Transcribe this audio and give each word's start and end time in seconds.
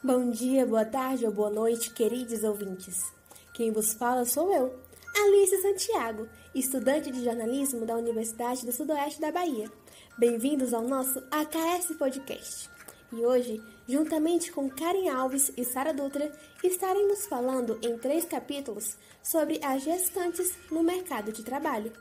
Bom 0.00 0.30
dia, 0.30 0.64
boa 0.64 0.84
tarde 0.84 1.26
ou 1.26 1.32
boa 1.32 1.50
noite, 1.50 1.90
queridos 1.90 2.44
ouvintes. 2.44 3.12
Quem 3.52 3.72
vos 3.72 3.94
fala 3.94 4.24
sou 4.24 4.54
eu, 4.54 4.72
Alice 5.16 5.60
Santiago, 5.60 6.28
estudante 6.54 7.10
de 7.10 7.24
jornalismo 7.24 7.84
da 7.84 7.96
Universidade 7.96 8.64
do 8.64 8.70
Sudoeste 8.70 9.20
da 9.20 9.32
Bahia. 9.32 9.68
Bem-vindos 10.16 10.72
ao 10.72 10.82
nosso 10.82 11.18
AKS 11.32 11.96
Podcast. 11.98 12.70
E 13.12 13.16
hoje, 13.16 13.60
juntamente 13.88 14.52
com 14.52 14.70
Karen 14.70 15.08
Alves 15.08 15.50
e 15.56 15.64
Sara 15.64 15.92
Dutra, 15.92 16.30
estaremos 16.62 17.26
falando 17.26 17.76
em 17.82 17.98
três 17.98 18.24
capítulos 18.24 18.96
sobre 19.20 19.58
as 19.64 19.82
gestantes 19.82 20.54
no 20.70 20.84
mercado 20.84 21.32
de 21.32 21.42
trabalho. 21.42 21.92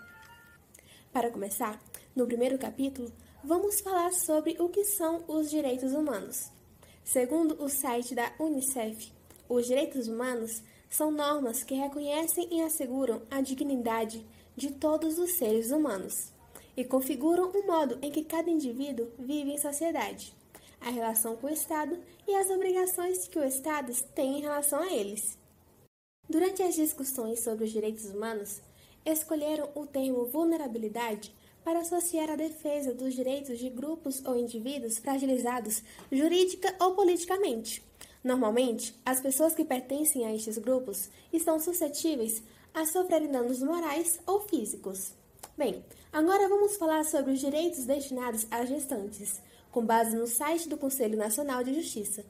Para 1.12 1.32
começar, 1.32 1.82
no 2.16 2.28
primeiro 2.28 2.60
capítulo, 2.60 3.12
vamos 3.44 3.82
falar 3.82 4.14
sobre 4.14 4.56
o 4.60 4.70
que 4.70 4.86
são 4.86 5.24
os 5.28 5.50
direitos 5.50 5.94
humanos. 5.94 6.56
Segundo 7.08 7.64
o 7.64 7.70
site 7.70 8.14
da 8.14 8.34
Unicef, 8.38 9.14
os 9.48 9.66
direitos 9.66 10.10
humanos 10.10 10.62
são 10.90 11.10
normas 11.10 11.64
que 11.64 11.74
reconhecem 11.74 12.50
e 12.52 12.62
asseguram 12.62 13.22
a 13.32 13.40
dignidade 13.40 14.28
de 14.58 14.74
todos 14.74 15.18
os 15.18 15.32
seres 15.38 15.72
humanos 15.72 16.34
e 16.76 16.84
configuram 16.84 17.50
o 17.52 17.66
modo 17.66 17.98
em 18.02 18.12
que 18.12 18.26
cada 18.26 18.50
indivíduo 18.50 19.08
vive 19.18 19.54
em 19.54 19.58
sociedade, 19.58 20.34
a 20.82 20.90
relação 20.90 21.38
com 21.38 21.48
o 21.48 21.50
Estado 21.50 21.98
e 22.28 22.36
as 22.36 22.50
obrigações 22.50 23.26
que 23.26 23.40
o 23.40 23.46
Estado 23.46 23.94
tem 24.14 24.40
em 24.40 24.42
relação 24.42 24.82
a 24.82 24.92
eles. 24.92 25.38
Durante 26.28 26.62
as 26.62 26.76
discussões 26.76 27.42
sobre 27.42 27.64
os 27.64 27.72
direitos 27.72 28.04
humanos, 28.10 28.62
escolheram 29.06 29.70
o 29.76 29.88
termo 29.88 30.26
vulnerabilidade 30.26 31.34
para 31.68 31.82
associar 31.82 32.30
a 32.30 32.38
defesa 32.38 32.94
dos 32.94 33.14
direitos 33.14 33.60
de 33.60 33.70
grupos 33.70 34.24
ou 34.26 34.38
indivíduos 34.38 35.00
fragilizados 35.00 35.84
jurídica 36.10 36.74
ou 36.80 36.96
politicamente. 36.96 37.84
Normalmente, 38.24 38.98
as 39.06 39.20
pessoas 39.20 39.54
que 39.54 39.66
pertencem 39.66 40.26
a 40.26 40.34
estes 40.34 40.58
grupos 40.58 41.10
estão 41.34 41.60
suscetíveis 41.60 42.42
a 42.74 42.86
sofrerem 42.86 43.30
danos 43.30 43.62
morais 43.62 44.18
ou 44.26 44.48
físicos. 44.48 45.12
Bem, 45.58 45.84
agora 46.10 46.48
vamos 46.48 46.78
falar 46.78 47.04
sobre 47.04 47.34
os 47.34 47.42
direitos 47.42 47.84
destinados 47.84 48.48
às 48.50 48.70
gestantes, 48.70 49.42
com 49.70 49.86
base 49.86 50.16
no 50.16 50.26
site 50.26 50.70
do 50.70 50.78
Conselho 50.78 51.18
Nacional 51.18 51.66
de 51.66 51.74
Justiça. 51.74 52.24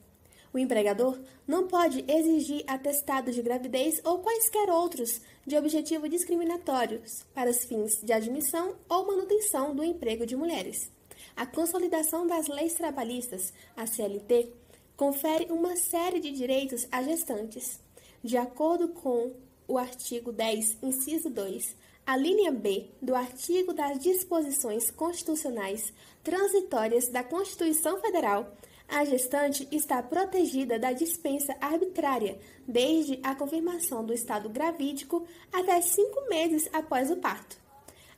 O 0.52 0.58
empregador 0.58 1.16
não 1.46 1.68
pode 1.68 2.04
exigir 2.08 2.64
atestado 2.66 3.30
de 3.30 3.40
gravidez 3.40 4.00
ou 4.02 4.18
quaisquer 4.18 4.68
outros 4.68 5.20
de 5.48 5.56
objetivo 5.56 6.08
discriminatórios 6.08 7.24
para 7.34 7.50
os 7.50 7.64
fins 7.64 8.00
de 8.02 8.12
admissão 8.12 8.76
ou 8.88 9.06
manutenção 9.06 9.74
do 9.74 9.82
emprego 9.82 10.26
de 10.26 10.36
mulheres. 10.36 10.92
A 11.34 11.46
consolidação 11.46 12.26
das 12.26 12.46
leis 12.46 12.74
trabalhistas, 12.74 13.52
a 13.74 13.86
CLT, 13.86 14.52
confere 14.96 15.50
uma 15.50 15.74
série 15.76 16.20
de 16.20 16.30
direitos 16.32 16.86
às 16.92 17.06
gestantes. 17.06 17.80
De 18.22 18.36
acordo 18.36 18.88
com 18.88 19.32
o 19.66 19.78
artigo 19.78 20.32
10, 20.32 20.78
inciso 20.82 21.30
2, 21.30 21.74
a 22.04 22.16
linha 22.16 22.52
B 22.52 22.90
do 23.00 23.14
artigo 23.14 23.72
das 23.72 23.98
disposições 23.98 24.90
constitucionais 24.90 25.92
transitórias 26.22 27.08
da 27.08 27.24
Constituição 27.24 28.00
Federal 28.00 28.54
a 28.88 29.04
gestante 29.04 29.68
está 29.70 30.02
protegida 30.02 30.78
da 30.78 30.92
dispensa 30.92 31.54
arbitrária 31.60 32.38
desde 32.66 33.20
a 33.22 33.34
confirmação 33.34 34.02
do 34.04 34.14
estado 34.14 34.48
gravídico 34.48 35.26
até 35.52 35.80
cinco 35.82 36.26
meses 36.28 36.68
após 36.72 37.10
o 37.10 37.16
parto. 37.16 37.58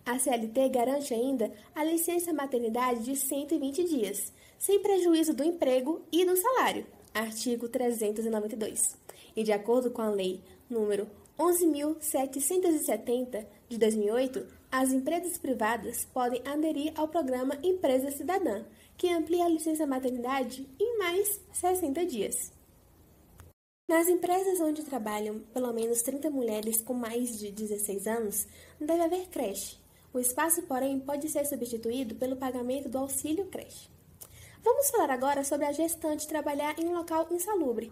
A 0.07 0.19
CLT 0.19 0.69
garante 0.69 1.13
ainda 1.13 1.53
a 1.75 1.85
licença 1.85 2.33
maternidade 2.33 3.05
de 3.05 3.17
120 3.17 3.85
dias, 3.85 4.33
sem 4.59 4.81
prejuízo 4.81 5.35
do 5.35 5.45
emprego 5.45 6.01
e 6.11 6.25
do 6.25 6.35
salário. 6.37 6.87
Artigo 7.13 7.69
392. 7.69 8.97
E 9.37 9.43
de 9.43 9.53
acordo 9.53 9.91
com 9.91 10.01
a 10.03 10.09
Lei 10.09 10.41
número 10.69 11.09
11.770 11.39 13.47
de 13.69 13.79
2008, 13.79 14.47
as 14.71 14.93
empresas 14.93 15.37
privadas 15.37 16.05
podem 16.05 16.41
aderir 16.47 16.93
ao 16.95 17.09
programa 17.09 17.59
Empresa 17.63 18.11
Cidadã, 18.11 18.65
que 19.01 19.09
amplia 19.09 19.47
a 19.47 19.49
licença 19.49 19.87
maternidade 19.87 20.69
em 20.79 20.99
mais 20.99 21.41
60 21.55 22.05
dias. 22.05 22.53
Nas 23.89 24.07
empresas 24.09 24.61
onde 24.61 24.85
trabalham 24.85 25.41
pelo 25.55 25.73
menos 25.73 26.03
30 26.03 26.29
mulheres 26.29 26.83
com 26.83 26.93
mais 26.93 27.39
de 27.39 27.51
16 27.51 28.07
anos, 28.07 28.47
deve 28.79 29.03
haver 29.03 29.27
creche. 29.29 29.79
O 30.13 30.19
espaço, 30.19 30.61
porém, 30.65 31.01
pode 31.01 31.31
ser 31.31 31.47
substituído 31.47 32.15
pelo 32.17 32.37
pagamento 32.37 32.91
do 32.91 32.99
auxílio 32.99 33.47
creche. 33.47 33.89
Vamos 34.63 34.91
falar 34.91 35.11
agora 35.11 35.45
sobre 35.45 35.65
a 35.65 35.73
gestante 35.73 36.29
trabalhar 36.29 36.79
em 36.79 36.85
um 36.85 36.93
local 36.93 37.27
insalubre. 37.31 37.91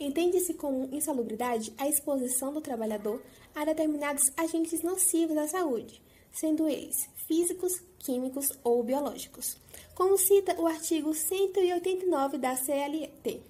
Entende-se 0.00 0.54
como 0.54 0.92
insalubridade 0.92 1.72
a 1.78 1.88
exposição 1.88 2.52
do 2.52 2.60
trabalhador 2.60 3.22
a 3.54 3.64
determinados 3.64 4.24
agentes 4.36 4.82
nocivos 4.82 5.36
à 5.36 5.46
saúde, 5.46 6.02
sendo 6.32 6.68
eles 6.68 7.08
físicos, 7.28 7.80
químicos 8.00 8.50
ou 8.64 8.82
biológicos 8.82 9.56
como 9.98 10.16
cita 10.16 10.54
o 10.60 10.66
artigo 10.68 11.12
189 11.12 12.38
da 12.38 12.54
CLT. 12.54 13.40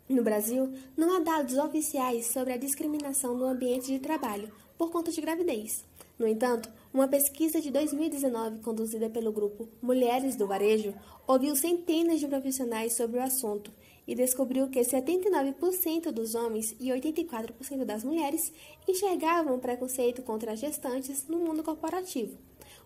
No 0.09 0.25
Brasil, 0.25 0.75
não 0.97 1.15
há 1.15 1.21
dados 1.21 1.57
oficiais 1.57 2.33
sobre 2.33 2.53
a 2.53 2.59
discriminação 2.59 3.37
no 3.37 3.47
ambiente 3.47 3.87
de 3.87 4.01
trabalho 4.01 4.53
por 4.77 4.91
conta 4.91 5.13
de 5.13 5.21
gravidez. 5.21 5.85
No 6.17 6.29
entanto, 6.29 6.71
uma 6.93 7.09
pesquisa 7.09 7.61
de 7.61 7.73
2019 7.73 8.61
conduzida 8.61 9.11
pelo 9.11 9.33
grupo 9.33 9.69
Mulheres 9.83 10.37
do 10.37 10.47
Varejo 10.47 10.95
ouviu 11.27 11.57
centenas 11.57 12.21
de 12.21 12.29
profissionais 12.29 12.95
sobre 12.95 13.19
o 13.19 13.23
assunto 13.23 13.73
e 14.07 14.15
descobriu 14.15 14.69
que 14.69 14.79
79% 14.79 16.13
dos 16.13 16.37
homens 16.37 16.77
e 16.79 16.91
84% 16.91 17.85
das 17.85 18.05
mulheres 18.05 18.53
enxergavam 18.87 19.59
preconceito 19.59 20.23
contra 20.23 20.53
as 20.53 20.61
gestantes 20.61 21.27
no 21.27 21.39
mundo 21.39 21.65
corporativo. 21.65 22.39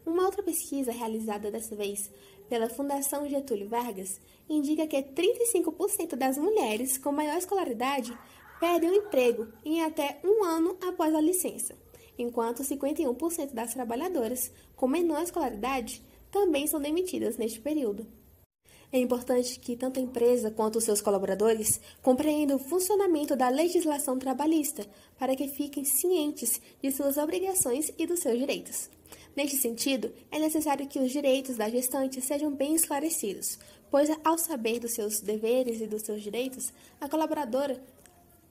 Uma 0.07 0.25
outra 0.25 0.43
pesquisa 0.43 0.91
realizada 0.91 1.51
dessa 1.51 1.77
vez 1.77 2.11
pela 2.49 2.71
Fundação 2.71 3.29
Getúlio 3.29 3.69
Vargas 3.69 4.19
indica 4.49 4.87
que 4.87 5.03
35% 5.03 6.17
das 6.17 6.39
mulheres 6.39 6.97
com 6.97 7.13
maior 7.13 7.37
escolaridade 7.37 8.17
perdem 8.59 8.89
o 8.89 8.95
emprego 8.95 9.49
em 9.63 9.83
até 9.83 10.19
um 10.25 10.43
ano 10.45 10.79
após 10.81 11.15
a 11.15 11.21
licença 11.21 11.88
enquanto 12.19 12.63
51% 12.63 13.53
das 13.53 13.73
trabalhadoras 13.73 14.51
com 14.77 14.89
menor 14.89 15.23
escolaridade 15.23 16.03
também 16.31 16.67
são 16.67 16.81
demitidas 16.81 17.37
neste 17.37 17.61
período. 17.61 18.07
É 18.91 18.99
importante 18.99 19.61
que 19.61 19.77
tanto 19.77 20.01
a 20.01 20.03
empresa 20.03 20.51
quanto 20.51 20.77
os 20.77 20.85
seus 20.85 21.03
colaboradores 21.03 21.79
compreendam 22.03 22.57
o 22.57 22.61
funcionamento 22.61 23.37
da 23.37 23.51
legislação 23.51 24.19
trabalhista 24.19 24.87
para 25.19 25.37
que 25.37 25.49
fiquem 25.49 25.85
cientes 25.85 26.61
de 26.83 26.91
suas 26.91 27.19
obrigações 27.19 27.93
e 27.99 28.07
dos 28.07 28.21
seus 28.21 28.39
direitos. 28.39 28.89
Neste 29.37 29.59
sentido, 29.59 30.11
é 30.31 30.39
necessário 30.39 30.89
que 30.89 30.99
os 30.99 31.13
direitos 31.13 31.57
da 31.57 31.69
gestante 31.69 32.21
sejam 32.23 32.51
bem 32.51 32.75
esclarecidos, 32.75 33.59
pois, 33.91 34.11
ao 34.25 34.39
saber 34.39 34.81
dos 34.81 34.95
seus 34.95 35.21
deveres 35.21 35.81
e 35.83 35.87
dos 35.87 36.03
seus 36.03 36.23
direitos, 36.23 36.73
a 36.99 37.09
colaboradora 37.09 37.81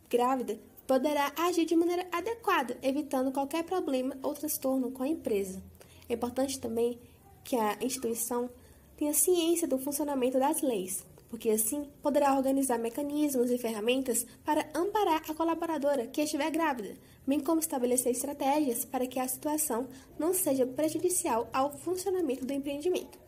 grávida 0.08 0.58
poderá 0.88 1.34
agir 1.38 1.66
de 1.66 1.76
maneira 1.76 2.08
adequada, 2.12 2.78
evitando 2.82 3.32
qualquer 3.32 3.64
problema 3.64 4.18
ou 4.24 4.34
transtorno 4.34 4.90
com 4.90 5.04
a 5.04 5.08
empresa. 5.08 5.62
É 6.08 6.14
importante 6.14 6.60
também 6.60 6.98
que 7.44 7.58
a 7.58 7.78
instituição 7.82 8.50
tenha 8.96 9.14
ciência 9.14 9.68
do 9.68 9.78
funcionamento 9.78 10.40
das 10.40 10.62
leis, 10.62 11.06
porque 11.30 11.50
assim 11.50 11.88
poderá 12.02 12.34
organizar 12.36 12.80
mecanismos 12.80 13.52
e 13.52 13.58
ferramentas 13.58 14.26
para 14.46 14.68
amparar 14.74 15.22
a 15.30 15.34
colaboradora 15.34 16.08
que 16.08 16.22
estiver 16.22 16.50
grávida, 16.50 16.96
bem 17.26 17.40
como 17.42 17.60
estabelecer 17.60 18.14
estratégias 18.14 18.86
para 18.86 19.06
que 19.06 19.20
a 19.20 19.28
situação 19.28 19.88
não 20.18 20.34
seja 20.34 20.66
prejudicial 20.66 21.50
ao 21.52 21.78
funcionamento 21.78 22.46
do 22.46 22.54
empreendimento. 22.54 23.20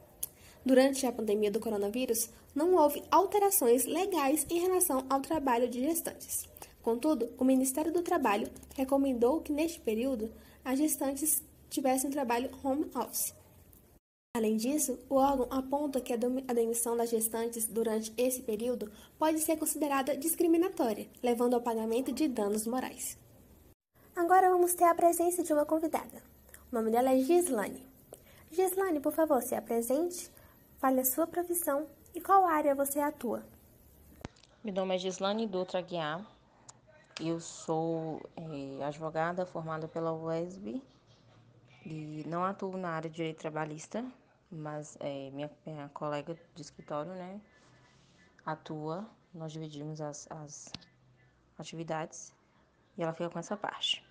Durante 0.65 1.05
a 1.05 1.11
pandemia 1.11 1.51
do 1.51 1.59
coronavírus, 1.59 2.29
não 2.55 2.75
houve 2.75 3.03
alterações 3.11 3.85
legais 3.85 4.45
em 4.49 4.59
relação 4.59 5.05
ao 5.09 5.21
trabalho 5.21 5.69
de 5.69 5.81
gestantes. 5.81 6.48
Contudo, 6.89 7.31
o 7.37 7.43
Ministério 7.43 7.93
do 7.93 8.01
Trabalho 8.01 8.49
recomendou 8.75 9.41
que, 9.41 9.53
neste 9.53 9.79
período, 9.79 10.33
as 10.65 10.79
gestantes 10.79 11.43
tivessem 11.69 12.09
trabalho 12.09 12.49
home 12.63 12.89
office. 12.95 13.35
Além 14.35 14.57
disso, 14.57 14.97
o 15.07 15.13
órgão 15.13 15.45
aponta 15.51 16.01
que 16.01 16.11
a 16.11 16.17
demissão 16.17 16.97
das 16.97 17.11
gestantes 17.11 17.67
durante 17.67 18.11
esse 18.17 18.41
período 18.41 18.91
pode 19.19 19.37
ser 19.37 19.55
considerada 19.57 20.17
discriminatória, 20.17 21.07
levando 21.21 21.53
ao 21.53 21.61
pagamento 21.61 22.11
de 22.11 22.27
danos 22.27 22.65
morais. 22.65 23.15
Agora 24.15 24.49
vamos 24.49 24.73
ter 24.73 24.85
a 24.85 24.95
presença 24.95 25.43
de 25.43 25.53
uma 25.53 25.67
convidada. 25.67 26.23
O 26.71 26.75
nome 26.75 26.89
dela 26.89 27.13
é 27.13 27.19
Gislane. 27.19 27.85
Gislane, 28.49 28.99
por 28.99 29.13
favor, 29.13 29.43
se 29.43 29.53
apresente, 29.53 30.27
fale 30.79 31.01
a 31.01 31.05
sua 31.05 31.27
profissão 31.27 31.85
e 32.15 32.19
qual 32.19 32.47
área 32.47 32.73
você 32.73 32.99
atua. 32.99 33.45
Meu 34.63 34.73
nome 34.73 34.95
é 34.95 34.97
Gislane 34.97 35.45
Dutra 35.45 35.81
Guiar. 35.81 36.38
Eu 37.19 37.39
sou 37.41 38.21
é, 38.37 38.83
advogada 38.83 39.45
formada 39.45 39.89
pela 39.89 40.13
UESB 40.13 40.81
e 41.85 42.23
não 42.25 42.45
atuo 42.45 42.77
na 42.77 42.91
área 42.91 43.09
de 43.09 43.17
direito 43.17 43.39
trabalhista, 43.39 44.05
mas 44.49 44.95
é, 45.01 45.29
minha, 45.31 45.51
minha 45.65 45.89
colega 45.89 46.37
de 46.55 46.61
escritório, 46.61 47.11
né, 47.11 47.41
atua. 48.45 49.05
Nós 49.33 49.51
dividimos 49.51 49.99
as, 49.99 50.27
as 50.31 50.71
atividades 51.57 52.33
e 52.97 53.03
ela 53.03 53.13
fica 53.13 53.29
com 53.29 53.39
essa 53.39 53.57
parte. 53.57 54.01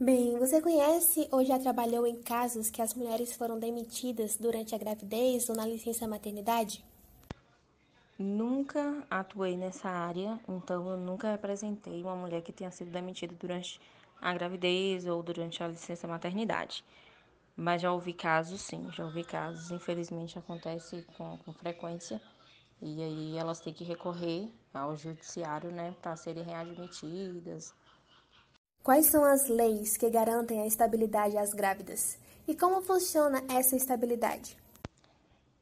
Bem, 0.00 0.38
você 0.38 0.62
conhece 0.62 1.28
ou 1.32 1.44
já 1.44 1.58
trabalhou 1.58 2.06
em 2.06 2.22
casos 2.22 2.70
que 2.70 2.80
as 2.80 2.94
mulheres 2.94 3.32
foram 3.32 3.58
demitidas 3.58 4.36
durante 4.36 4.72
a 4.72 4.78
gravidez 4.78 5.48
ou 5.48 5.56
na 5.56 5.66
licença 5.66 6.06
maternidade? 6.06 6.84
Nunca 8.18 9.06
atuei 9.08 9.56
nessa 9.56 9.88
área, 9.88 10.40
então 10.48 10.90
eu 10.90 10.96
nunca 10.96 11.30
representei 11.30 12.02
uma 12.02 12.16
mulher 12.16 12.42
que 12.42 12.52
tenha 12.52 12.70
sido 12.70 12.90
demitida 12.90 13.34
durante 13.38 13.80
a 14.20 14.34
gravidez 14.34 15.06
ou 15.06 15.22
durante 15.22 15.62
a 15.62 15.68
licença 15.68 16.08
maternidade. 16.08 16.84
Mas 17.56 17.82
já 17.82 17.92
ouvi 17.92 18.12
casos, 18.12 18.60
sim, 18.60 18.88
já 18.92 19.04
ouvi 19.04 19.22
casos. 19.24 19.70
Infelizmente 19.70 20.38
acontece 20.38 21.06
com, 21.16 21.38
com 21.38 21.52
frequência. 21.52 22.20
E 22.82 23.02
aí 23.02 23.38
elas 23.38 23.60
têm 23.60 23.72
que 23.72 23.84
recorrer 23.84 24.48
ao 24.74 24.96
judiciário, 24.96 25.70
né, 25.70 25.94
para 26.00 26.16
serem 26.16 26.44
readmitidas 26.44 27.74
Quais 28.82 29.06
são 29.06 29.22
as 29.22 29.48
leis 29.48 29.98
que 29.98 30.08
garantem 30.08 30.62
a 30.62 30.66
estabilidade 30.66 31.36
às 31.36 31.50
grávidas? 31.50 32.18
E 32.46 32.54
como 32.56 32.80
funciona 32.80 33.44
essa 33.50 33.76
estabilidade? 33.76 34.56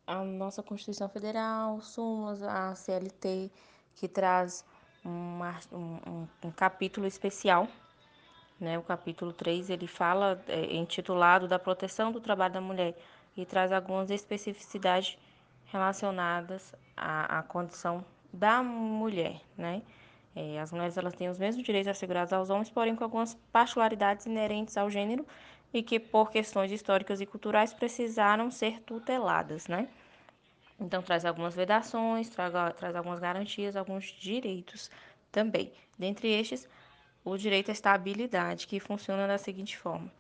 A 0.06 0.22
nossa 0.22 0.62
Constituição 0.62 1.08
Federal, 1.08 1.80
súmulas, 1.80 2.40
a 2.40 2.74
CLT, 2.76 3.50
que 3.96 4.06
traz 4.06 4.64
uma, 5.04 5.58
um, 5.72 6.28
um, 6.44 6.50
capítulo 6.52 7.08
especial, 7.08 7.66
né? 8.60 8.78
O 8.78 8.82
capítulo 8.82 9.32
3, 9.32 9.68
ele 9.68 9.88
fala, 9.88 10.40
é, 10.46 10.76
intitulado 10.76 11.48
da 11.48 11.58
proteção 11.58 12.12
do 12.12 12.20
trabalho 12.20 12.54
da 12.54 12.60
mulher, 12.60 12.96
e 13.36 13.44
traz 13.44 13.72
algumas 13.72 14.08
especificidades 14.10 15.18
relacionadas 15.66 16.72
à, 16.96 17.40
à 17.40 17.42
condição 17.42 18.04
da 18.32 18.62
mulher, 18.62 19.40
né? 19.58 19.82
É, 20.36 20.60
as 20.60 20.70
mulheres 20.70 20.96
elas 20.96 21.14
têm 21.14 21.28
os 21.28 21.38
mesmos 21.38 21.64
direitos 21.64 21.88
assegurados 21.88 22.32
aos 22.32 22.48
homens, 22.48 22.70
porém 22.70 22.94
com 22.94 23.02
algumas 23.02 23.34
particularidades 23.50 24.26
inerentes 24.26 24.76
ao 24.76 24.88
gênero 24.88 25.26
e 25.72 25.82
que, 25.82 25.98
por 25.98 26.30
questões 26.30 26.70
históricas 26.72 27.20
e 27.20 27.26
culturais, 27.26 27.72
precisaram 27.72 28.50
ser 28.50 28.80
tuteladas, 28.80 29.66
né? 29.66 29.88
Então, 30.78 31.02
traz 31.02 31.24
algumas 31.24 31.54
vedações, 31.54 32.28
traga, 32.28 32.70
traz 32.72 32.94
algumas 32.94 33.18
garantias, 33.18 33.76
alguns 33.76 34.06
direitos 34.06 34.90
também. 35.32 35.72
Dentre 35.98 36.28
estes, 36.28 36.68
o 37.24 37.36
direito 37.36 37.70
à 37.70 37.72
estabilidade, 37.72 38.66
que 38.66 38.78
funciona 38.78 39.26
da 39.26 39.38
seguinte 39.38 39.76
forma: 39.76 40.12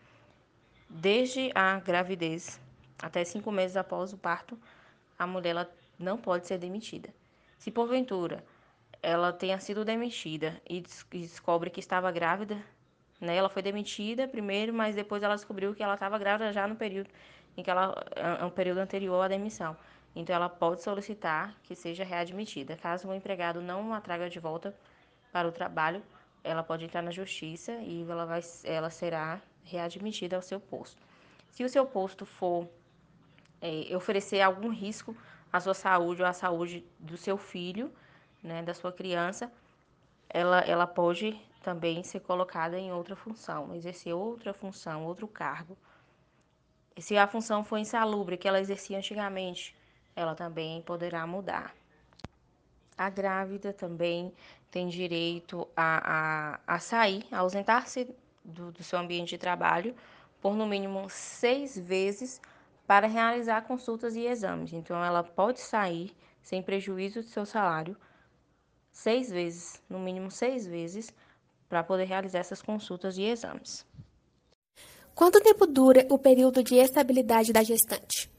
desde 0.88 1.50
a 1.54 1.78
gravidez 1.78 2.60
até 2.98 3.24
cinco 3.24 3.52
meses 3.52 3.76
após 3.76 4.12
o 4.12 4.18
parto, 4.18 4.58
a 5.18 5.26
mulher 5.26 5.50
ela 5.50 5.70
não 5.98 6.16
pode 6.16 6.46
ser 6.46 6.58
demitida. 6.58 7.12
Se 7.58 7.70
porventura 7.70 8.44
ela 9.02 9.32
tenha 9.32 9.58
sido 9.60 9.84
demitida 9.84 10.60
e 10.68 10.82
descobre 11.12 11.70
que 11.70 11.80
estava 11.80 12.10
grávida, 12.10 12.60
né? 13.20 13.36
Ela 13.36 13.48
foi 13.48 13.62
demitida 13.62 14.28
primeiro, 14.28 14.72
mas 14.72 14.94
depois 14.94 15.22
ela 15.22 15.34
descobriu 15.34 15.74
que 15.74 15.82
ela 15.82 15.94
estava 15.94 16.18
grávida 16.18 16.52
já 16.52 16.66
no 16.66 16.76
período 16.76 17.08
em 17.56 17.62
que 17.62 17.70
ela 17.70 17.94
um 18.44 18.50
período 18.50 18.78
anterior 18.78 19.22
à 19.22 19.28
demissão. 19.28 19.76
Então 20.14 20.34
ela 20.34 20.48
pode 20.48 20.82
solicitar 20.82 21.54
que 21.62 21.74
seja 21.74 22.04
readmitida. 22.04 22.76
Caso 22.76 23.08
o 23.08 23.14
empregado 23.14 23.60
não 23.60 23.92
a 23.92 24.00
traga 24.00 24.28
de 24.28 24.38
volta 24.38 24.74
para 25.32 25.48
o 25.48 25.52
trabalho, 25.52 26.02
ela 26.44 26.62
pode 26.62 26.84
entrar 26.84 27.02
na 27.02 27.10
justiça 27.10 27.72
e 27.82 28.04
ela 28.08 28.24
vai 28.24 28.40
ela 28.64 28.90
será 28.90 29.40
readmitida 29.64 30.36
ao 30.36 30.42
seu 30.42 30.60
posto. 30.60 31.00
Se 31.50 31.64
o 31.64 31.68
seu 31.68 31.86
posto 31.86 32.24
for 32.24 32.68
é, 33.60 33.96
oferecer 33.96 34.40
algum 34.40 34.70
risco 34.70 35.16
à 35.52 35.60
sua 35.60 35.74
saúde 35.74 36.22
ou 36.22 36.28
à 36.28 36.32
saúde 36.32 36.84
do 36.98 37.16
seu 37.16 37.36
filho, 37.36 37.90
né, 38.42 38.62
da 38.62 38.74
sua 38.74 38.92
criança, 38.92 39.50
ela, 40.28 40.60
ela 40.60 40.86
pode 40.86 41.40
também 41.66 42.04
ser 42.04 42.20
colocada 42.20 42.78
em 42.78 42.92
outra 42.92 43.16
função, 43.16 43.74
exercer 43.74 44.14
outra 44.14 44.54
função, 44.54 45.04
outro 45.04 45.26
cargo. 45.26 45.76
E 46.96 47.02
se 47.02 47.18
a 47.18 47.26
função 47.26 47.64
for 47.64 47.76
insalubre, 47.76 48.36
que 48.36 48.46
ela 48.46 48.60
exercia 48.60 48.96
antigamente, 48.96 49.74
ela 50.14 50.36
também 50.36 50.80
poderá 50.82 51.26
mudar. 51.26 51.74
A 52.96 53.10
grávida 53.10 53.72
também 53.72 54.32
tem 54.70 54.86
direito 54.86 55.66
a, 55.76 56.60
a, 56.68 56.74
a 56.76 56.78
sair, 56.78 57.26
a 57.32 57.38
ausentar-se 57.38 58.14
do, 58.44 58.70
do 58.70 58.84
seu 58.84 59.00
ambiente 59.00 59.30
de 59.30 59.38
trabalho 59.38 59.92
por 60.40 60.54
no 60.54 60.68
mínimo 60.68 61.10
seis 61.10 61.76
vezes 61.76 62.40
para 62.86 63.08
realizar 63.08 63.62
consultas 63.62 64.14
e 64.14 64.24
exames. 64.24 64.72
Então, 64.72 65.04
ela 65.04 65.24
pode 65.24 65.58
sair 65.58 66.16
sem 66.40 66.62
prejuízo 66.62 67.22
do 67.22 67.28
seu 67.28 67.44
salário 67.44 67.96
seis 68.92 69.30
vezes, 69.30 69.82
no 69.90 69.98
mínimo 69.98 70.30
seis 70.30 70.64
vezes, 70.64 71.12
para 71.68 71.82
poder 71.82 72.04
realizar 72.04 72.38
essas 72.38 72.62
consultas 72.62 73.16
e 73.18 73.22
exames. 73.22 73.86
Quanto 75.14 75.40
tempo 75.40 75.66
dura 75.66 76.06
o 76.10 76.18
período 76.18 76.62
de 76.62 76.76
estabilidade 76.76 77.52
da 77.52 77.62
gestante? 77.62 78.30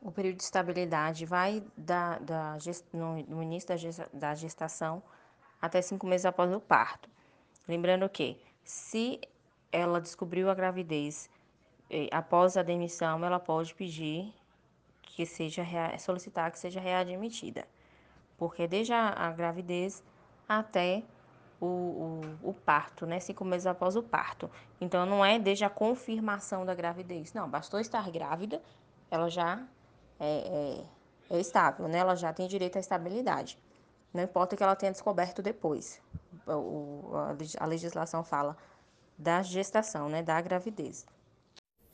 O 0.00 0.12
período 0.12 0.36
de 0.36 0.44
estabilidade 0.44 1.26
vai 1.26 1.62
da, 1.76 2.18
da, 2.18 2.56
no, 2.92 3.22
no 3.24 3.42
início 3.42 3.68
da 4.12 4.34
gestação 4.34 5.02
até 5.60 5.82
cinco 5.82 6.06
meses 6.06 6.24
após 6.24 6.52
o 6.52 6.60
parto. 6.60 7.08
Lembrando 7.66 8.08
que, 8.08 8.40
se 8.64 9.20
ela 9.72 10.00
descobriu 10.00 10.48
a 10.48 10.54
gravidez 10.54 11.28
eh, 11.90 12.08
após 12.12 12.56
a 12.56 12.62
demissão, 12.62 13.24
ela 13.24 13.40
pode 13.40 13.74
pedir 13.74 14.32
que 15.02 15.26
seja 15.26 15.64
solicitar 15.98 16.50
que 16.52 16.58
seja 16.58 16.80
readmitida 16.80 17.66
porque 18.38 18.68
desde 18.68 18.92
a, 18.92 19.08
a 19.08 19.32
gravidez 19.32 20.02
até 20.48 21.02
o, 21.60 21.66
o, 21.66 22.50
o, 22.50 22.54
parto, 22.54 23.06
né? 23.06 23.18
Cinco 23.20 23.44
meses 23.44 23.66
após 23.66 23.96
o 23.96 24.02
parto. 24.02 24.50
Então, 24.80 25.04
não 25.04 25.24
é 25.24 25.38
desde 25.38 25.64
a 25.64 25.70
confirmação 25.70 26.64
da 26.64 26.74
gravidez. 26.74 27.32
Não, 27.32 27.48
bastou 27.48 27.80
estar 27.80 28.08
grávida, 28.10 28.62
ela 29.10 29.28
já 29.28 29.62
é, 30.20 30.84
é, 31.30 31.36
é 31.36 31.40
estável, 31.40 31.88
né? 31.88 31.98
Ela 31.98 32.14
já 32.14 32.32
tem 32.32 32.46
direito 32.46 32.76
à 32.76 32.80
estabilidade. 32.80 33.58
Não 34.12 34.22
importa 34.22 34.56
que 34.56 34.62
ela 34.62 34.76
tenha 34.76 34.92
descoberto 34.92 35.42
depois. 35.42 36.00
O, 36.46 37.10
a 37.58 37.66
legislação 37.66 38.24
fala 38.24 38.56
da 39.16 39.42
gestação, 39.42 40.08
né? 40.08 40.22
Da 40.22 40.40
gravidez. 40.40 41.04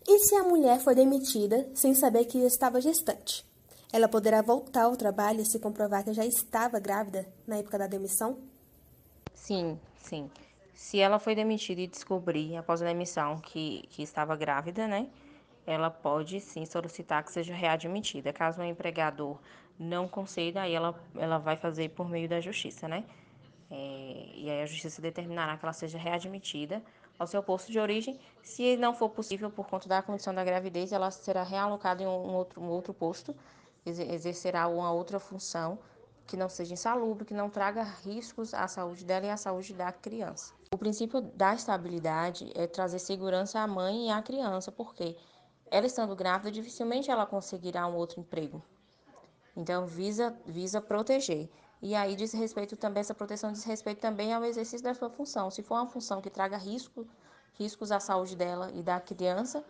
E 0.07 0.19
se 0.19 0.35
a 0.35 0.45
mulher 0.45 0.81
foi 0.81 0.95
demitida 0.95 1.69
sem 1.75 1.95
saber 1.95 2.27
que 2.27 2.39
estava 2.39 2.81
gestante? 2.81 3.45
Ela 3.91 4.09
poderá 4.09 4.43
voltar 4.43 4.83
ao 4.83 4.97
trabalho 4.97 5.45
se 5.47 5.59
comprovar 5.59 6.05
que 6.05 6.13
já 6.13 6.27
estava 6.27 6.79
grávida 6.79 7.27
na 7.47 7.57
época 7.57 7.79
da 7.79 7.87
demissão? 7.87 8.39
Sim, 9.45 9.79
sim. 9.99 10.31
Se 10.73 10.99
ela 10.99 11.19
foi 11.19 11.35
demitida 11.35 11.83
e 11.83 11.87
descobrir 11.87 12.57
após 12.57 12.81
a 12.81 12.87
demissão 12.87 13.39
que, 13.39 13.87
que 13.91 14.03
estava 14.03 14.35
grávida, 14.35 14.89
né? 14.89 15.07
Ela 15.67 15.91
pode 15.91 16.41
sim 16.41 16.65
solicitar 16.65 17.23
que 17.23 17.31
seja 17.31 17.53
readmitida. 17.53 18.33
Caso 18.33 18.63
o 18.63 18.65
empregador 18.65 19.39
não 19.79 20.09
conceda, 20.09 20.63
aí 20.63 20.73
ela, 20.73 20.99
ela 21.15 21.37
vai 21.37 21.59
fazer 21.59 21.91
por 21.91 22.09
meio 22.09 22.27
da 22.27 22.41
justiça, 22.41 22.89
né? 22.89 23.05
É, 23.71 24.31
e 24.35 24.49
aí 24.49 24.63
a 24.63 24.67
justiça 24.67 25.03
determinará 25.03 25.59
que 25.59 25.65
ela 25.67 25.75
seja 25.75 25.99
readmitida 25.99 26.83
ao 27.19 27.27
seu 27.27 27.43
posto 27.43 27.71
de 27.71 27.79
origem. 27.79 28.19
Se 28.43 28.79
não 28.79 28.95
for 28.95 29.11
possível 29.11 29.51
por 29.51 29.69
conta 29.69 29.87
da 29.91 30.01
condição 30.01 30.35
da 30.35 30.43
gravidez, 30.43 30.91
ela 30.91 31.11
será 31.11 31.43
realocada 31.43 32.03
em 32.03 32.07
um 32.07 32.35
outro, 32.35 32.63
um 32.63 32.69
outro 32.69 32.95
posto, 32.95 33.37
exercerá 33.85 34.67
uma 34.69 34.91
outra 34.91 35.21
função 35.21 35.79
que 36.27 36.37
não 36.37 36.49
seja 36.49 36.75
insalubre, 36.75 37.25
que 37.25 37.35
não 37.35 37.51
traga 37.51 37.83
riscos 37.83 38.55
à 38.55 38.67
saúde 38.67 39.05
dela 39.05 39.27
e 39.27 39.31
à 39.31 39.37
saúde 39.37 39.75
da 39.75 39.93
criança. 39.93 40.53
O 40.73 40.79
princípio 40.79 41.21
da 41.21 41.55
estabilidade 41.55 42.51
é 42.55 42.67
trazer 42.67 42.99
segurança 42.99 43.61
à 43.61 43.67
mãe 43.67 44.09
e 44.09 44.11
à 44.11 44.21
criança, 44.23 44.73
porque 44.73 45.17
ela 45.71 45.87
estando 45.87 46.15
grávida, 46.17 46.51
dificilmente 46.51 47.11
ela 47.11 47.27
conseguirá 47.27 47.87
um 47.87 47.95
outro 47.95 48.21
emprego. 48.21 48.63
Então, 49.57 49.87
visa, 49.87 50.37
visa 50.47 50.81
proteger. 50.81 51.49
E 51.81 51.95
aí 51.95 52.17
diz 52.17 52.33
respeito 52.33 52.77
também, 52.77 53.01
essa 53.03 53.15
proteção 53.15 53.53
diz 53.53 53.63
respeito 53.65 54.01
também 54.01 54.33
ao 54.33 54.45
exercício 54.45 54.83
da 54.83 54.95
sua 54.95 55.11
função. 55.11 55.51
Se 55.51 55.63
for 55.63 55.75
uma 55.75 55.87
função 55.87 56.21
que 56.21 56.31
traga 56.31 56.57
risco, 56.57 57.07
riscos 57.55 57.93
à 57.93 58.01
saúde 58.01 58.35
dela 58.35 58.71
e 58.73 58.83
da 58.83 58.99
criança, 58.99 59.65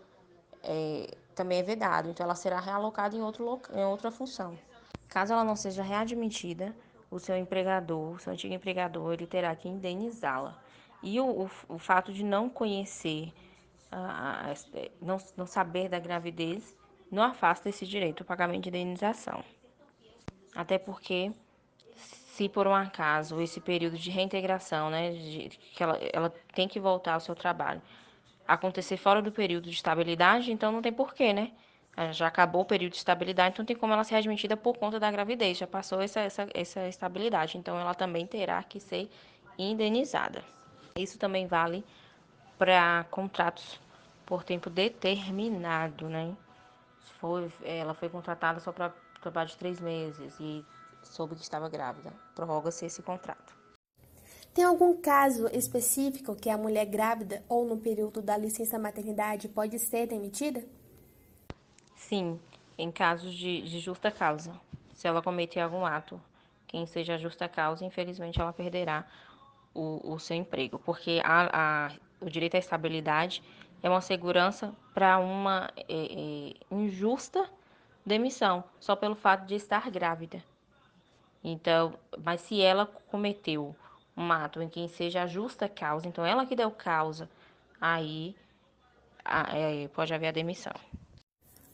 é, 0.63 1.17
também 1.35 1.59
é 1.59 1.63
vedado. 1.63 2.09
Então, 2.09 2.25
ela 2.25 2.35
será 2.35 2.61
realocada 2.61 3.17
em, 3.17 3.23
outro, 3.23 3.61
em 3.75 3.85
outra 3.85 4.11
função. 4.11 4.57
Caso 5.09 5.33
ela 5.33 5.45
não 5.45 5.57
seja 5.57 5.83
readmitida, 5.83 6.75
o 7.11 7.19
seu 7.19 7.37
empregador, 7.37 8.15
o 8.15 8.19
seu 8.19 8.33
antigo 8.33 8.55
empregador, 8.55 9.13
ele 9.13 9.27
terá 9.27 9.55
que 9.55 9.69
indenizá-la. 9.69 10.61
E 11.03 11.21
o, 11.21 11.43
o, 11.43 11.51
o, 11.69 11.79
fato 11.79 12.13
de 12.13 12.25
não 12.25 12.49
conhecer, 12.49 13.33
uh, 13.93 14.91
não, 15.01 15.19
não 15.37 15.47
saber 15.47 15.89
da 15.89 15.99
gravidez, 15.99 16.77
não 17.11 17.23
afasta 17.23 17.69
esse 17.69 17.87
direito 17.87 18.23
ao 18.23 18.27
pagamento 18.27 18.63
de 18.63 18.69
indenização. 18.71 19.45
Até 20.55 20.79
porque 20.79 21.33
se 21.97 22.49
por 22.49 22.67
um 22.67 22.75
acaso 22.75 23.41
esse 23.41 23.61
período 23.61 23.97
de 23.97 24.11
reintegração, 24.11 24.91
né, 24.91 25.13
de, 25.13 25.49
que 25.51 25.83
ela, 25.83 25.97
ela 26.13 26.31
tem 26.53 26.67
que 26.67 26.81
voltar 26.81 27.15
ao 27.15 27.21
seu 27.21 27.35
trabalho, 27.35 27.81
acontecer 28.47 28.97
fora 28.97 29.23
do 29.23 29.31
período 29.31 29.65
de 29.69 29.77
estabilidade, 29.77 30.51
então 30.51 30.73
não 30.73 30.83
tem 30.83 30.93
porquê, 30.93 31.33
né? 31.33 31.53
Já 32.13 32.27
acabou 32.27 32.63
o 32.63 32.65
período 32.65 32.93
de 32.93 32.99
estabilidade, 32.99 33.55
então 33.55 33.65
tem 33.65 33.77
como 33.77 33.93
ela 33.93 34.03
ser 34.03 34.17
admitida 34.17 34.57
por 34.57 34.77
conta 34.77 34.99
da 34.99 35.11
gravidez, 35.11 35.59
já 35.59 35.67
passou 35.67 36.01
essa, 36.01 36.21
essa, 36.21 36.49
essa 36.53 36.89
estabilidade, 36.89 37.57
então 37.57 37.79
ela 37.79 37.95
também 37.95 38.27
terá 38.27 38.63
que 38.65 38.81
ser 38.81 39.09
indenizada. 39.57 40.43
Isso 40.97 41.19
também 41.19 41.47
vale 41.47 41.85
para 42.59 43.05
contratos 43.11 43.81
por 44.27 44.43
tempo 44.43 44.69
determinado, 44.71 46.09
né? 46.09 46.37
Foi, 47.21 47.51
ela 47.65 47.95
foi 47.95 48.09
contratada 48.09 48.59
só 48.59 48.73
para 48.73 48.93
trabalho 49.21 49.49
de 49.49 49.57
três 49.57 49.81
meses 49.81 50.35
e 50.41 50.65
soube 51.03 51.37
que 51.37 51.43
estava 51.43 51.69
grávida. 51.69 52.13
Prorroga-se 52.35 52.87
esse 52.87 53.03
contrato. 53.03 53.55
Tem 54.53 54.65
algum 54.65 55.01
caso 55.01 55.49
específico 55.49 56.37
que 56.37 56.49
a 56.49 56.57
mulher 56.57 56.87
grávida 56.87 57.43
ou 57.49 57.65
no 57.65 57.77
período 57.77 58.23
da 58.23 58.37
licença 58.37 58.79
maternidade 58.79 59.49
pode 59.49 59.79
ser 59.79 60.07
demitida? 60.07 60.65
Sim, 62.09 62.39
em 62.77 62.93
casos 62.93 63.33
de, 63.33 63.63
de 63.63 63.81
justa 63.81 64.11
causa. 64.11 64.53
Se 64.93 65.09
ela 65.09 65.23
cometer 65.23 65.61
algum 65.61 65.87
ato, 65.87 66.21
quem 66.67 66.85
seja 66.85 67.17
justa 67.17 67.49
causa, 67.49 67.83
infelizmente 67.83 68.39
ela 68.39 68.53
perderá 68.53 69.07
o, 69.73 70.13
o 70.13 70.19
seu 70.19 70.37
emprego, 70.37 70.79
porque 70.79 71.23
a, 71.25 71.87
a, 71.87 71.93
o 72.21 72.29
direito 72.29 72.57
à 72.57 72.59
estabilidade 72.59 73.43
é 73.83 73.89
uma 73.89 74.03
segurança 74.03 74.75
para 74.93 75.19
uma 75.19 75.71
é, 75.77 75.85
é, 75.89 76.55
injusta 76.71 77.49
demissão, 78.05 78.63
só 78.79 78.95
pelo 78.95 79.15
fato 79.15 79.47
de 79.47 79.55
estar 79.55 79.91
grávida. 79.91 80.45
Então, 81.43 81.95
mas 82.23 82.43
se 82.43 82.61
ela 82.61 82.85
cometeu 82.85 83.75
um 84.15 84.31
ato 84.31 84.61
em 84.61 84.69
que 84.69 84.87
seja 84.89 85.23
a 85.23 85.27
justa 85.27 85.71
causa, 85.71 86.07
então 86.07 86.25
ela 86.25 86.45
que 86.45 86.55
deu 86.55 86.71
causa, 86.71 87.31
aí 87.81 88.37
é, 89.25 89.89
pode 89.89 90.13
haver 90.13 90.29
a 90.29 90.33
demissão. 90.33 90.75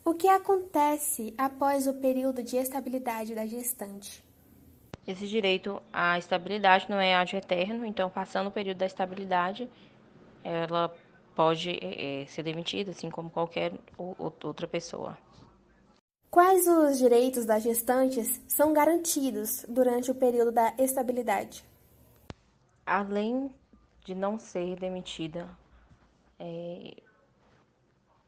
O 0.04 0.14
que 0.14 0.28
acontece 0.28 1.34
após 1.36 1.86
o 1.86 1.94
período 1.94 2.42
de 2.42 2.56
estabilidade 2.56 3.34
da 3.34 3.46
gestante? 3.46 4.24
Esse 5.06 5.26
direito 5.26 5.82
à 5.92 6.18
estabilidade 6.18 6.86
não 6.88 6.98
é 6.98 7.14
ad 7.14 7.36
eterno, 7.36 7.84
então 7.84 8.08
passando 8.08 8.48
o 8.48 8.50
período 8.50 8.78
da 8.78 8.86
estabilidade, 8.86 9.68
ela 10.42 10.94
pode 11.34 11.78
é, 11.82 12.26
ser 12.26 12.42
demitida, 12.42 12.92
assim 12.92 13.10
como 13.10 13.30
qualquer 13.30 13.72
outra 13.96 14.66
pessoa. 14.66 15.18
Quais 16.30 16.66
os 16.66 16.98
direitos 16.98 17.44
das 17.44 17.62
gestantes 17.62 18.40
são 18.46 18.72
garantidos 18.72 19.64
durante 19.68 20.10
o 20.10 20.14
período 20.14 20.52
da 20.52 20.72
estabilidade? 20.78 21.64
Além 22.86 23.50
de 24.04 24.14
não 24.14 24.38
ser 24.38 24.76
demitida 24.76 25.48
é, 26.38 26.94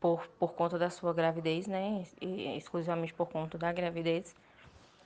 por, 0.02 0.26
por 0.36 0.52
conta 0.54 0.76
da 0.76 0.90
sua 0.90 1.14
gravidez, 1.14 1.68
né, 1.68 2.02
exclusivamente 2.56 3.14
por 3.14 3.28
conta 3.28 3.56
da 3.56 3.72
gravidez, 3.72 4.34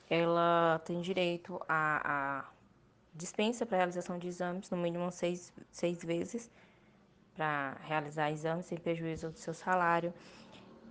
ela 0.08 0.80
tem 0.86 1.02
direito 1.02 1.60
a 1.68 2.46
dispensa 3.12 3.66
para 3.66 3.76
realização 3.76 4.18
de 4.18 4.26
exames, 4.26 4.70
no 4.70 4.76
mínimo 4.78 5.12
seis, 5.12 5.52
seis 5.70 6.02
vezes, 6.02 6.50
para 7.36 7.76
realizar 7.82 8.30
exames 8.30 8.64
sem 8.64 8.78
prejuízo 8.78 9.28
do 9.28 9.36
seu 9.36 9.52
salário. 9.52 10.14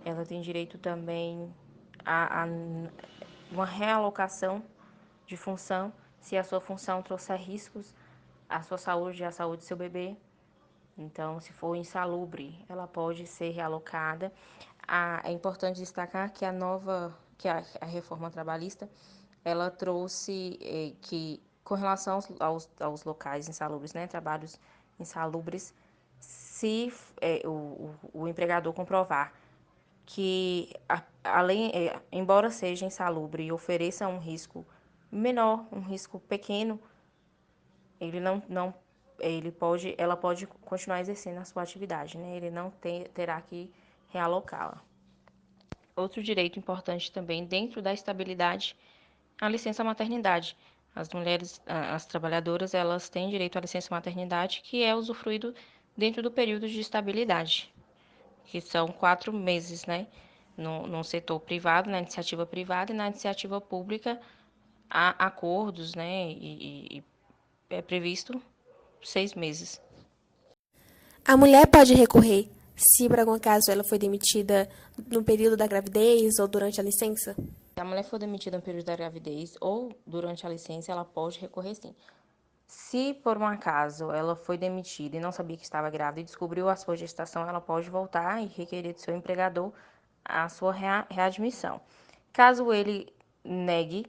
Ela 0.04 0.24
tem 0.24 0.40
direito 0.40 0.78
também 0.78 1.52
a, 2.04 2.44
a 2.44 2.46
uma 3.50 3.66
realocação 3.66 4.62
de 5.26 5.36
função 5.36 5.92
se 6.20 6.36
a 6.36 6.44
sua 6.44 6.60
função 6.60 7.02
trouxer 7.02 7.38
riscos 7.40 7.92
à 8.48 8.62
sua 8.62 8.78
saúde 8.78 9.22
e 9.22 9.24
à 9.24 9.32
saúde 9.32 9.62
do 9.62 9.64
seu 9.64 9.76
bebê. 9.76 10.16
Então, 10.96 11.40
se 11.40 11.52
for 11.52 11.76
insalubre, 11.76 12.64
ela 12.68 12.86
pode 12.86 13.26
ser 13.26 13.50
realocada. 13.50 14.32
É 15.22 15.30
importante 15.30 15.78
destacar 15.78 16.32
que 16.32 16.44
a 16.44 16.52
nova, 16.52 17.14
que 17.36 17.48
a, 17.48 17.62
a 17.80 17.86
reforma 17.86 18.30
trabalhista, 18.30 18.88
ela 19.44 19.70
trouxe 19.70 20.58
eh, 20.60 20.92
que, 21.02 21.40
com 21.62 21.74
relação 21.74 22.14
aos, 22.14 22.40
aos, 22.40 22.70
aos, 22.80 23.04
locais 23.04 23.48
insalubres, 23.48 23.92
né, 23.94 24.06
trabalhos 24.06 24.58
insalubres, 24.98 25.74
se 26.18 26.92
eh, 27.20 27.42
o, 27.46 27.94
o, 28.12 28.26
empregador 28.26 28.72
comprovar 28.72 29.32
que, 30.04 30.72
a, 30.88 31.02
além, 31.22 31.70
é, 31.74 32.00
embora 32.10 32.50
seja 32.50 32.86
insalubre 32.86 33.44
e 33.44 33.52
ofereça 33.52 34.08
um 34.08 34.18
risco 34.18 34.66
menor, 35.10 35.66
um 35.70 35.80
risco 35.80 36.18
pequeno, 36.20 36.80
ele 38.00 38.20
não, 38.20 38.42
não 38.48 38.74
ele 39.20 39.50
pode, 39.50 39.94
ela 39.98 40.16
pode 40.16 40.46
continuar 40.46 41.00
exercendo 41.00 41.38
a 41.38 41.44
sua 41.44 41.62
atividade, 41.62 42.18
né? 42.18 42.36
Ele 42.36 42.50
não 42.50 42.70
ter, 42.70 43.08
terá 43.08 43.40
que 43.40 43.70
realocá-la. 44.08 44.82
Outro 45.94 46.22
direito 46.22 46.58
importante 46.58 47.10
também 47.10 47.44
dentro 47.44 47.80
da 47.80 47.92
estabilidade, 47.92 48.76
a 49.40 49.48
licença 49.48 49.82
maternidade. 49.82 50.56
As 50.94 51.10
mulheres, 51.10 51.60
as 51.66 52.06
trabalhadoras, 52.06 52.72
elas 52.74 53.08
têm 53.08 53.28
direito 53.28 53.56
à 53.58 53.60
licença 53.60 53.94
maternidade, 53.94 54.62
que 54.64 54.82
é 54.82 54.94
usufruído 54.94 55.54
dentro 55.96 56.22
do 56.22 56.30
período 56.30 56.68
de 56.68 56.80
estabilidade 56.80 57.72
que 58.46 58.60
são 58.60 58.88
quatro 58.88 59.32
meses, 59.32 59.84
né? 59.86 60.06
No, 60.56 60.86
no 60.86 61.04
setor 61.04 61.38
privado, 61.40 61.90
na 61.90 61.98
iniciativa 61.98 62.46
privada 62.46 62.92
e 62.92 62.96
na 62.96 63.08
iniciativa 63.08 63.60
pública, 63.60 64.18
há 64.88 65.10
acordos, 65.26 65.94
né? 65.94 66.30
E, 66.30 66.98
e 66.98 67.04
é 67.68 67.82
previsto 67.82 68.40
seis 69.08 69.34
meses. 69.34 69.80
A 71.24 71.36
mulher 71.36 71.66
pode 71.66 71.94
recorrer 71.94 72.48
se 72.76 73.08
por 73.08 73.18
algum 73.18 73.32
acaso 73.32 73.70
ela 73.70 73.82
foi 73.82 73.98
demitida 73.98 74.68
no 75.10 75.24
período 75.24 75.56
da 75.56 75.66
gravidez 75.66 76.38
ou 76.38 76.46
durante 76.46 76.78
a 76.78 76.84
licença? 76.84 77.34
Se 77.34 77.80
a 77.80 77.84
mulher 77.84 78.04
for 78.04 78.18
demitida 78.18 78.58
no 78.58 78.62
período 78.62 78.84
da 78.84 78.94
gravidez 78.94 79.54
ou 79.60 79.98
durante 80.06 80.46
a 80.46 80.50
licença, 80.50 80.92
ela 80.92 81.04
pode 81.04 81.40
recorrer 81.40 81.74
sim. 81.74 81.94
Se 82.66 83.14
por 83.14 83.38
um 83.38 83.46
acaso 83.46 84.10
ela 84.10 84.36
foi 84.36 84.58
demitida 84.58 85.16
e 85.16 85.20
não 85.20 85.32
sabia 85.32 85.56
que 85.56 85.64
estava 85.64 85.88
grávida 85.88 86.20
e 86.20 86.24
descobriu 86.24 86.68
a 86.68 86.76
sua 86.76 86.96
gestação, 86.96 87.48
ela 87.48 87.60
pode 87.60 87.88
voltar 87.88 88.42
e 88.42 88.46
requerer 88.46 88.92
do 88.92 89.00
seu 89.00 89.16
empregador 89.16 89.72
a 90.24 90.48
sua 90.48 90.72
readmissão. 91.08 91.80
Caso 92.32 92.72
ele 92.72 93.10
negue, 93.42 94.04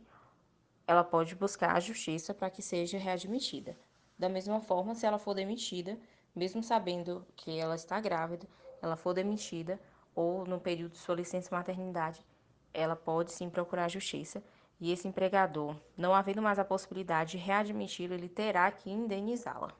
ela 0.86 1.04
pode 1.04 1.36
buscar 1.36 1.76
a 1.76 1.80
justiça 1.80 2.34
para 2.34 2.50
que 2.50 2.62
seja 2.62 2.98
readmitida. 2.98 3.78
Da 4.18 4.28
mesma 4.28 4.60
forma, 4.60 4.96
se 4.96 5.06
ela 5.06 5.20
for 5.20 5.34
demitida, 5.34 5.98
mesmo 6.36 6.64
sabendo 6.64 7.26
que 7.36 7.60
ela 7.60 7.76
está 7.76 8.00
grávida, 8.00 8.48
ela 8.82 8.96
for 8.96 9.14
demitida 9.14 9.80
ou 10.16 10.46
no 10.46 10.60
período 10.60 10.94
de 10.94 10.98
sua 10.98 11.16
licença 11.16 11.56
maternidade, 11.56 12.26
ela 12.74 12.96
pode 12.96 13.32
sim 13.32 13.50
procurar 13.50 13.86
a 13.86 13.90
justiça 13.90 14.44
e 14.80 14.92
esse 14.92 15.08
empregador, 15.08 15.76
não 15.96 16.14
havendo 16.14 16.42
mais 16.42 16.60
a 16.60 16.66
possibilidade 16.66 17.32
de 17.32 17.38
readmiti-la, 17.38 18.16
ele 18.16 18.30
terá 18.30 18.72
que 18.72 18.90
indenizá-la. 18.90 19.72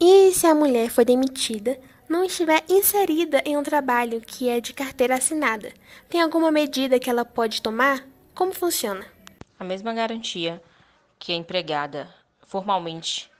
E 0.00 0.32
se 0.32 0.46
a 0.46 0.54
mulher 0.54 0.90
foi 0.90 1.04
demitida, 1.04 1.80
não 2.08 2.24
estiver 2.24 2.64
inserida 2.68 3.42
em 3.44 3.56
um 3.56 3.62
trabalho 3.62 4.20
que 4.20 4.48
é 4.48 4.60
de 4.60 4.72
carteira 4.72 5.16
assinada, 5.16 5.72
tem 6.08 6.20
alguma 6.20 6.50
medida 6.50 6.98
que 6.98 7.08
ela 7.08 7.24
pode 7.24 7.62
tomar? 7.62 8.06
Como 8.34 8.52
funciona? 8.52 9.06
A 9.58 9.64
mesma 9.64 9.94
garantia 9.94 10.62
que 11.18 11.32
a 11.32 11.36
empregada 11.36 12.12
formalmente 12.46 13.30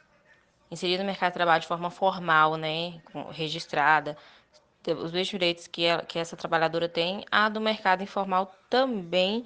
inserida 0.75 1.03
no 1.03 1.07
mercado 1.07 1.31
de 1.31 1.35
trabalho 1.35 1.63
de 1.63 1.67
forma 1.67 1.91
formal, 1.91 2.57
né, 2.57 3.01
registrada, 3.31 4.17
os 4.87 5.11
mesmos 5.11 5.29
direitos 5.29 5.67
que, 5.67 5.85
ela, 5.85 6.03
que 6.03 6.19
essa 6.19 6.37
trabalhadora 6.37 6.89
tem, 6.89 7.25
a 7.31 7.49
do 7.49 7.61
mercado 7.61 8.03
informal 8.03 8.55
também 8.69 9.45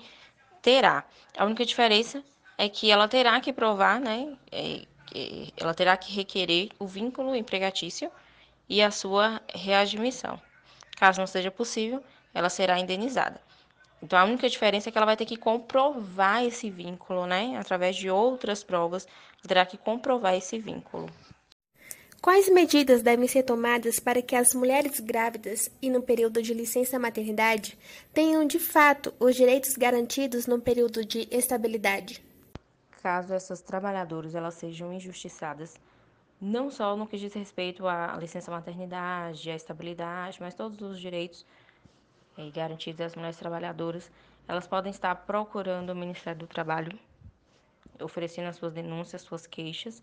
terá. 0.60 1.04
A 1.36 1.44
única 1.44 1.64
diferença 1.64 2.24
é 2.56 2.68
que 2.68 2.90
ela 2.90 3.06
terá 3.06 3.40
que 3.40 3.52
provar, 3.52 4.00
né, 4.00 4.36
é, 4.50 4.82
ela 5.56 5.72
terá 5.72 5.96
que 5.96 6.12
requerer 6.12 6.70
o 6.78 6.86
vínculo 6.86 7.34
empregatício 7.34 8.10
e 8.68 8.82
a 8.82 8.90
sua 8.90 9.40
readmissão. 9.54 10.40
Caso 10.96 11.20
não 11.20 11.26
seja 11.26 11.50
possível, 11.50 12.02
ela 12.34 12.50
será 12.50 12.78
indenizada. 12.78 13.40
Então, 14.02 14.18
a 14.18 14.24
única 14.24 14.48
diferença 14.48 14.88
é 14.88 14.92
que 14.92 14.98
ela 14.98 15.06
vai 15.06 15.16
ter 15.16 15.26
que 15.26 15.36
comprovar 15.36 16.44
esse 16.44 16.70
vínculo, 16.70 17.26
né? 17.26 17.56
Através 17.58 17.96
de 17.96 18.08
outras 18.08 18.62
provas, 18.62 19.06
terá 19.46 19.66
que 19.66 19.76
comprovar 19.76 20.34
esse 20.34 20.58
vínculo. 20.58 21.08
Quais 22.20 22.48
medidas 22.48 23.00
devem 23.00 23.28
ser 23.28 23.44
tomadas 23.44 24.00
para 24.00 24.20
que 24.20 24.34
as 24.34 24.52
mulheres 24.52 24.98
grávidas 24.98 25.70
e 25.80 25.88
no 25.88 26.02
período 26.02 26.42
de 26.42 26.52
licença 26.52 26.98
maternidade 26.98 27.78
tenham 28.12 28.44
de 28.44 28.58
fato 28.58 29.14
os 29.20 29.36
direitos 29.36 29.76
garantidos 29.76 30.46
no 30.46 30.60
período 30.60 31.04
de 31.04 31.28
estabilidade? 31.30 32.20
Caso 33.00 33.32
essas 33.32 33.60
trabalhadoras 33.60 34.34
elas 34.34 34.54
sejam 34.54 34.92
injustiçadas, 34.92 35.76
não 36.40 36.70
só 36.70 36.96
no 36.96 37.06
que 37.06 37.16
diz 37.16 37.32
respeito 37.32 37.86
à 37.86 38.16
licença 38.20 38.50
maternidade, 38.50 39.50
à 39.50 39.54
estabilidade, 39.54 40.38
mas 40.40 40.54
todos 40.54 40.80
os 40.82 41.00
direitos 41.00 41.46
eh, 42.38 42.50
garantidos 42.50 43.00
às 43.00 43.14
mulheres 43.14 43.36
trabalhadoras, 43.36 44.10
elas 44.46 44.66
podem 44.66 44.90
estar 44.90 45.14
procurando 45.14 45.90
o 45.90 45.94
Ministério 45.94 46.38
do 46.38 46.46
Trabalho, 46.46 46.98
oferecendo 48.00 48.48
as 48.48 48.56
suas 48.56 48.72
denúncias, 48.72 49.22
suas 49.22 49.46
queixas, 49.46 50.00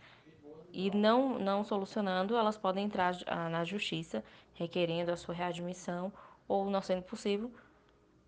e 0.71 0.91
não, 0.91 1.39
não 1.39 1.63
solucionando, 1.63 2.35
elas 2.35 2.57
podem 2.57 2.85
entrar 2.85 3.15
na 3.49 3.63
justiça 3.63 4.21
requerendo 4.53 5.09
a 5.09 5.15
sua 5.15 5.33
readmissão 5.33 6.11
ou, 6.49 6.69
não 6.69 6.81
sendo 6.81 7.01
possível, 7.03 7.49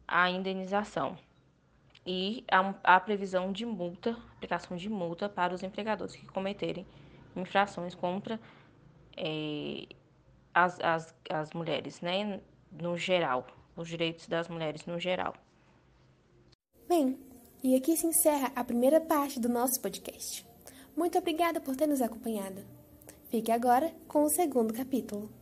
a 0.08 0.30
indenização. 0.30 1.18
E 2.06 2.46
a, 2.50 2.96
a 2.96 3.00
previsão 3.02 3.52
de 3.52 3.66
multa, 3.66 4.18
aplicação 4.38 4.78
de 4.78 4.90
multa 4.90 5.28
para 5.28 5.54
os 5.54 5.62
empregadores 5.62 6.16
que 6.16 6.26
cometerem 6.26 6.88
infrações 7.36 7.94
contra 7.94 8.40
é, 9.18 9.86
as, 10.54 10.80
as, 10.80 11.16
as 11.30 11.52
mulheres, 11.52 12.00
né, 12.00 12.40
no 12.72 12.98
geral, 12.98 13.46
os 13.78 13.88
direitos 13.88 14.28
das 14.28 14.50
mulheres 14.50 14.86
no 14.86 15.00
geral. 15.00 15.36
Bem, 16.90 17.18
e 17.64 17.76
aqui 17.76 17.96
se 17.96 18.08
encerra 18.08 18.52
a 18.56 18.64
primeira 18.64 19.00
parte 19.00 19.40
do 19.40 19.48
nosso 19.48 19.80
podcast. 19.80 20.46
Muito 20.96 21.18
obrigada 21.18 21.62
por 21.62 21.76
ter 21.76 21.88
nos 21.88 22.02
acompanhado. 22.02 22.66
Fique 23.30 23.52
agora 23.52 23.94
com 24.08 24.24
o 24.24 24.30
segundo 24.30 24.74
capítulo. 24.74 25.37